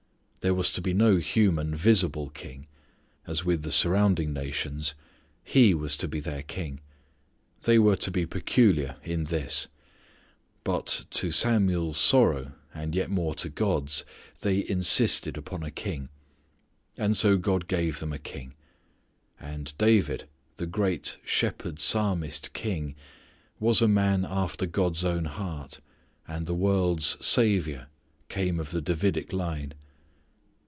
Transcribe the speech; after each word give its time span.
There 0.43 0.55
was 0.55 0.71
to 0.73 0.81
be 0.81 0.95
no 0.95 1.17
human, 1.17 1.75
visible 1.75 2.31
king, 2.31 2.65
as 3.27 3.45
with 3.45 3.61
the 3.61 3.71
surrounding 3.71 4.33
nations. 4.33 4.95
He 5.43 5.75
was 5.75 5.95
to 5.97 6.07
be 6.07 6.19
their 6.19 6.41
king. 6.41 6.79
They 7.61 7.77
were 7.77 7.95
to 7.97 8.09
be 8.09 8.25
peculiar 8.25 8.95
in 9.03 9.25
this. 9.25 9.67
But 10.63 11.05
to 11.11 11.29
Samuel's 11.29 11.99
sorrow 11.99 12.53
and 12.73 12.95
yet 12.95 13.11
more 13.11 13.35
to 13.35 13.49
God's, 13.49 14.03
they 14.41 14.67
insisted 14.67 15.37
upon 15.37 15.61
a 15.61 15.69
king. 15.69 16.09
And 16.97 17.15
so 17.15 17.37
God 17.37 17.67
gave 17.67 17.99
them 17.99 18.11
a 18.11 18.17
king. 18.17 18.55
And 19.39 19.77
David 19.77 20.27
the 20.55 20.65
great 20.65 21.19
shepherd 21.23 21.77
psalmist 21.79 22.51
king 22.53 22.95
was 23.59 23.79
a 23.79 23.87
man 23.87 24.25
after 24.27 24.65
God's 24.65 25.05
own 25.05 25.25
heart, 25.25 25.81
and 26.27 26.47
the 26.47 26.55
world's 26.55 27.23
Saviour 27.23 27.89
came 28.27 28.59
of 28.59 28.71
the 28.71 28.81
Davidic 28.81 29.31
line. 29.33 29.75